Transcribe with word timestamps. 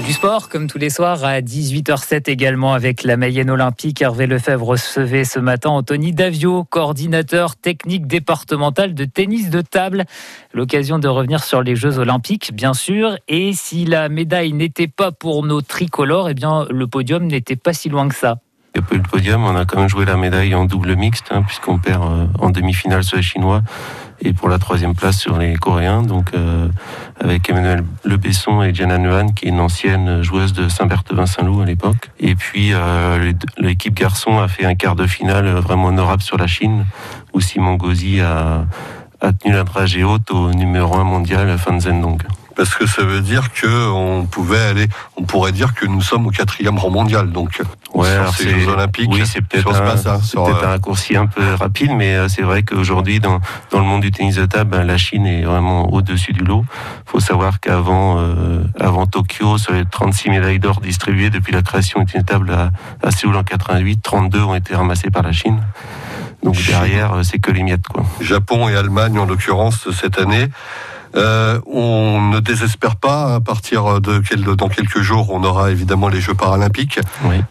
du 0.00 0.12
sport, 0.12 0.48
comme 0.48 0.66
tous 0.66 0.78
les 0.78 0.90
soirs, 0.90 1.24
à 1.24 1.40
18h07 1.40 2.28
également 2.28 2.74
avec 2.74 3.02
la 3.02 3.16
Mayenne 3.16 3.50
Olympique. 3.50 4.02
Hervé 4.02 4.26
Lefebvre 4.26 4.66
recevait 4.66 5.24
ce 5.24 5.38
matin 5.38 5.70
Anthony 5.70 6.12
Davio, 6.12 6.64
coordinateur 6.64 7.56
technique 7.56 8.06
départemental 8.06 8.94
de 8.94 9.04
tennis 9.04 9.48
de 9.48 9.62
table. 9.62 10.04
L'occasion 10.52 10.98
de 10.98 11.08
revenir 11.08 11.42
sur 11.42 11.62
les 11.62 11.76
Jeux 11.76 11.98
Olympiques, 11.98 12.52
bien 12.52 12.74
sûr. 12.74 13.16
Et 13.28 13.52
si 13.54 13.86
la 13.86 14.08
médaille 14.08 14.52
n'était 14.52 14.88
pas 14.88 15.12
pour 15.12 15.44
nos 15.44 15.62
tricolores, 15.62 16.28
eh 16.28 16.34
bien, 16.34 16.66
le 16.68 16.86
podium 16.86 17.26
n'était 17.26 17.56
pas 17.56 17.72
si 17.72 17.88
loin 17.88 18.08
que 18.08 18.14
ça. 18.14 18.36
Il 18.74 18.80
n'y 18.80 18.84
a 18.84 18.88
pas 18.88 18.94
eu 18.96 18.98
le 18.98 19.08
podium, 19.08 19.44
on 19.44 19.56
a 19.56 19.64
quand 19.64 19.78
même 19.78 19.88
joué 19.88 20.04
la 20.04 20.18
médaille 20.18 20.54
en 20.54 20.66
double 20.66 20.96
mixte, 20.96 21.28
hein, 21.30 21.42
puisqu'on 21.42 21.78
perd 21.78 22.02
euh, 22.02 22.26
en 22.38 22.50
demi-finale 22.50 23.02
sur 23.02 23.16
les 23.16 23.22
Chinois 23.22 23.62
et 24.20 24.32
pour 24.32 24.48
la 24.48 24.58
troisième 24.58 24.94
place 24.94 25.18
sur 25.18 25.38
les 25.38 25.54
Coréens. 25.56 26.02
Donc 26.02 26.32
euh, 26.34 26.68
avec 27.20 27.48
Emmanuel 27.48 27.84
Lebesson 28.04 28.62
et 28.62 28.72
Diana 28.72 28.98
Nguyen, 28.98 29.32
qui 29.32 29.46
est 29.46 29.48
une 29.48 29.60
ancienne 29.60 30.22
joueuse 30.22 30.52
de 30.52 30.68
Saint-Berthevin-Saint-Loup 30.68 31.62
à 31.62 31.64
l'époque. 31.64 32.10
Et 32.20 32.34
puis 32.34 32.70
euh, 32.72 33.32
l'équipe 33.58 33.94
garçon 33.94 34.38
a 34.38 34.48
fait 34.48 34.64
un 34.64 34.74
quart 34.74 34.96
de 34.96 35.06
finale 35.06 35.48
vraiment 35.48 35.86
honorable 35.86 36.22
sur 36.22 36.36
la 36.36 36.46
Chine, 36.46 36.86
où 37.32 37.40
Simon 37.40 37.74
Gauzy 37.74 38.20
a, 38.20 38.66
a 39.20 39.32
tenu 39.32 39.54
la 39.54 39.64
dragée 39.64 40.04
haute 40.04 40.30
au 40.30 40.52
numéro 40.52 40.96
1 40.96 41.04
mondial 41.04 41.56
Fan 41.58 41.80
Zhendong 41.80 42.18
parce 42.56 42.74
que 42.74 42.86
ça 42.86 43.02
veut 43.04 43.20
dire 43.20 43.52
que 43.52 43.90
on 43.90 44.24
pouvait 44.24 44.60
aller, 44.60 44.88
on 45.16 45.24
pourrait 45.24 45.52
dire 45.52 45.74
que 45.74 45.86
nous 45.86 46.00
sommes 46.00 46.26
au 46.26 46.30
quatrième 46.30 46.78
rang 46.78 46.90
mondial. 46.90 47.30
Donc, 47.30 47.60
ouais, 47.94 48.08
sur 48.24 48.34
ces 48.34 48.60
Jeux 48.60 48.68
Olympiques, 48.68 49.10
oui, 49.12 49.22
c'est 49.26 49.42
peut-être 49.42 49.68
un, 49.68 49.94
peut 50.42 50.64
un, 50.64 50.68
raccourci 50.68 51.16
un 51.16 51.26
peu 51.26 51.54
rapide, 51.54 51.92
mais 51.94 52.14
euh, 52.14 52.28
c'est 52.28 52.42
vrai 52.42 52.62
qu'aujourd'hui, 52.62 53.20
dans, 53.20 53.40
dans 53.70 53.78
le 53.78 53.84
monde 53.84 54.00
du 54.00 54.10
tennis 54.10 54.36
de 54.36 54.46
table, 54.46 54.70
ben, 54.70 54.84
la 54.84 54.96
Chine 54.96 55.26
est 55.26 55.42
vraiment 55.42 55.92
au-dessus 55.92 56.32
du 56.32 56.44
lot. 56.44 56.64
Il 57.06 57.10
faut 57.10 57.20
savoir 57.20 57.60
qu'avant 57.60 58.18
euh, 58.18 58.64
avant 58.80 59.06
Tokyo, 59.06 59.58
sur 59.58 59.72
les 59.72 59.84
36 59.84 60.30
médailles 60.30 60.58
d'or 60.58 60.80
distribuées 60.80 61.30
depuis 61.30 61.52
la 61.52 61.62
création 61.62 62.00
du 62.00 62.06
tennis 62.06 62.24
de 62.24 62.32
table 62.32 62.50
à, 62.52 62.70
à 63.06 63.10
Séoul 63.10 63.36
en 63.36 63.44
88, 63.44 64.00
32 64.02 64.42
ont 64.42 64.54
été 64.54 64.74
ramassées 64.74 65.10
par 65.10 65.22
la 65.22 65.32
Chine. 65.32 65.60
Donc 66.42 66.56
derrière, 66.66 67.14
euh, 67.14 67.22
c'est 67.22 67.38
que 67.38 67.50
les 67.50 67.62
miettes. 67.62 67.86
Quoi. 67.88 68.04
Japon 68.20 68.68
et 68.68 68.76
Allemagne, 68.76 69.18
en 69.18 69.26
l'occurrence, 69.26 69.90
cette 69.90 70.18
année. 70.18 70.48
Euh, 71.14 71.60
on 71.66 72.20
ne 72.20 72.40
désespère 72.40 72.96
pas. 72.96 73.34
À 73.36 73.40
partir 73.40 74.00
de 74.00 74.22
dans 74.54 74.68
quelques 74.68 75.00
jours, 75.00 75.30
on 75.30 75.42
aura 75.44 75.70
évidemment 75.70 76.08
les 76.08 76.20
Jeux 76.20 76.34
paralympiques. 76.34 77.00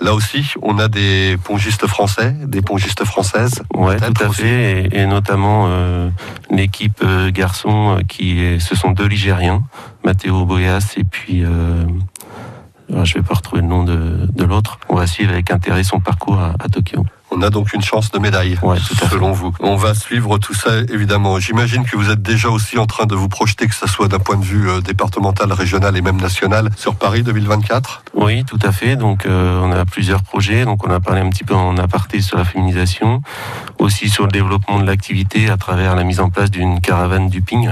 Là 0.00 0.14
aussi, 0.14 0.54
on 0.62 0.78
a 0.78 0.88
des 0.88 1.36
pongistes 1.42 1.86
français, 1.86 2.34
des 2.46 2.62
pongistes 2.62 3.04
françaises. 3.04 3.62
Oui, 3.74 3.94
tout 3.96 4.24
à 4.24 4.28
fait, 4.30 4.88
et, 4.92 5.06
notamment 5.06 5.66
euh, 5.68 6.08
l'équipe 6.50 7.00
euh, 7.02 7.30
garçon 7.30 8.00
qui 8.08 8.40
est, 8.40 8.58
ce 8.60 8.74
sont 8.74 8.92
deux 8.92 9.06
Ligériens, 9.06 9.62
Matteo 10.04 10.44
Boyas 10.44 10.94
et 10.96 11.04
puis. 11.04 11.40
je 11.40 12.94
ne 12.94 13.04
vais 13.04 13.22
pas 13.22 13.34
retrouver 13.34 13.62
le 13.62 13.68
nom 13.68 13.84
de, 13.84 14.44
l'autre. 14.44 14.78
On 14.88 14.96
va 14.96 15.06
suivre 15.06 15.32
avec 15.32 15.50
intérêt 15.50 15.84
son 15.84 16.00
parcours 16.00 16.40
à 16.40 16.68
Tokyo 16.68 17.04
on 17.30 17.42
a 17.42 17.50
donc 17.50 17.72
une 17.72 17.82
chance 17.82 18.10
de 18.10 18.18
médaille, 18.18 18.58
selon 19.10 19.32
vous. 19.32 19.52
On 19.60 19.76
va 19.76 19.94
suivre 19.94 20.38
tout 20.38 20.54
ça, 20.54 20.78
évidemment. 20.88 21.38
J'imagine 21.38 21.84
que 21.84 21.96
vous 21.96 22.10
êtes 22.10 22.22
déjà 22.22 22.48
aussi 22.48 22.78
en 22.78 22.86
train 22.86 23.06
de 23.06 23.14
vous 23.14 23.28
projeter, 23.28 23.66
que 23.66 23.74
ce 23.74 23.86
soit 23.86 24.08
d'un 24.08 24.18
point 24.18 24.36
de 24.36 24.44
vue 24.44 24.68
euh, 24.68 24.80
départemental, 24.80 25.52
régional 25.52 25.96
et 25.96 26.02
même 26.02 26.20
national, 26.20 26.70
sur 26.76 26.96
Paris 26.96 27.22
2024 27.22 28.04
Oui, 28.14 28.44
tout 28.44 28.58
à 28.62 28.72
fait. 28.72 28.96
Donc, 28.96 29.26
euh, 29.26 29.60
on 29.62 29.70
a 29.72 29.84
plusieurs 29.84 30.22
projets. 30.22 30.64
Donc, 30.64 30.86
on 30.86 30.90
a 30.90 31.00
parlé 31.00 31.20
un 31.20 31.30
petit 31.30 31.44
peu 31.44 31.54
en 31.54 31.76
aparté 31.78 32.20
sur 32.20 32.36
la 32.36 32.44
féminisation, 32.44 33.22
aussi 33.78 34.08
sur 34.08 34.24
le 34.24 34.32
développement 34.32 34.80
de 34.80 34.86
l'activité 34.86 35.50
à 35.50 35.56
travers 35.56 35.94
la 35.94 36.04
mise 36.04 36.20
en 36.20 36.30
place 36.30 36.50
d'une 36.50 36.80
caravane 36.80 37.28
du 37.28 37.42
ping. 37.42 37.70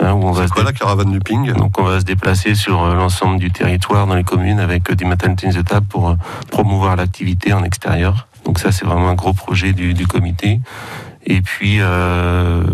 Hein, 0.00 0.12
où 0.12 0.26
on 0.26 0.32
va 0.32 0.46
quoi 0.46 0.62
la 0.62 0.72
caravane 0.72 1.10
du 1.10 1.20
ping? 1.20 1.52
Donc, 1.52 1.78
on 1.78 1.84
va 1.84 2.00
se 2.00 2.04
déplacer 2.04 2.54
sur 2.54 2.82
euh, 2.82 2.94
l'ensemble 2.94 3.38
du 3.38 3.50
territoire, 3.50 4.06
dans 4.06 4.14
les 4.14 4.24
communes, 4.24 4.60
avec 4.60 4.92
des 4.92 5.04
matins 5.04 5.32
de 5.32 5.62
table 5.62 5.86
pour 5.86 6.16
promouvoir 6.50 6.96
l'activité 6.96 7.52
en 7.52 7.64
extérieur. 7.64 8.26
Donc 8.44 8.58
ça, 8.58 8.72
c'est 8.72 8.84
vraiment 8.84 9.08
un 9.08 9.14
gros 9.14 9.32
projet 9.32 9.72
du, 9.72 9.94
du 9.94 10.06
comité. 10.06 10.60
Et 11.24 11.40
puis, 11.42 11.76
euh, 11.80 12.64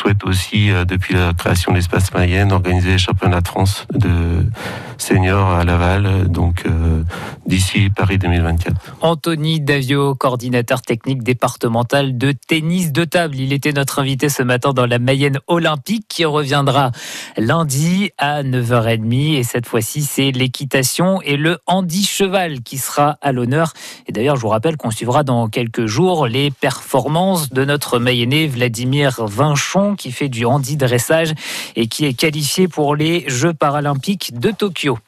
souhaite 0.00 0.24
aussi, 0.24 0.70
euh, 0.70 0.84
depuis 0.84 1.14
la 1.14 1.34
création 1.34 1.72
de 1.72 1.76
l'espace 1.76 2.12
Mayenne, 2.14 2.52
organiser 2.52 2.92
les 2.92 2.98
championnats 2.98 3.42
de 3.42 3.48
France 3.48 3.86
de 3.92 4.46
seniors 4.96 5.50
à 5.50 5.64
Laval, 5.64 6.28
donc 6.28 6.64
euh, 6.66 7.02
d'ici 7.46 7.90
Paris 7.90 8.18
2024. 8.18 8.96
Anthony 9.02 9.60
Davio, 9.60 10.14
coordinateur 10.14 10.80
technique 10.80 11.22
départemental 11.22 12.16
de 12.16 12.32
tennis 12.32 12.92
de 12.92 13.04
table. 13.04 13.36
Il 13.36 13.52
était 13.52 13.72
notre 13.72 13.98
invité 13.98 14.28
ce 14.28 14.42
matin 14.42 14.72
dans 14.72 14.86
la 14.86 14.98
Mayenne 14.98 15.38
olympique 15.48 16.06
qui 16.08 16.24
reviendra 16.24 16.92
lundi 17.36 18.10
à 18.16 18.42
9h30. 18.42 19.36
Et 19.36 19.42
cette 19.42 19.66
fois-ci, 19.66 20.02
c'est 20.02 20.30
l'équitation 20.30 21.20
et 21.22 21.36
le 21.36 21.58
handi 21.66 22.04
cheval 22.04 22.62
qui 22.62 22.78
sera 22.78 23.18
à 23.20 23.32
l'honneur. 23.32 23.72
Et 24.06 24.12
d'ailleurs, 24.12 24.36
je 24.36 24.42
vous 24.42 24.48
rappelle 24.48 24.76
qu'on 24.76 24.90
suivra 24.90 25.24
dans 25.24 25.48
quelques 25.48 25.86
jours 25.86 26.26
les 26.26 26.50
performances 26.50 27.50
de 27.50 27.64
notre 27.64 27.98
Mayennais 27.98 28.46
Vladimir 28.46 29.26
Qui 29.96 30.12
fait 30.12 30.28
du 30.28 30.44
handi 30.44 30.76
dressage 30.76 31.34
et 31.76 31.86
qui 31.86 32.04
est 32.06 32.14
qualifié 32.14 32.68
pour 32.68 32.96
les 32.96 33.24
Jeux 33.28 33.54
paralympiques 33.54 34.38
de 34.38 34.50
Tokyo. 34.50 34.98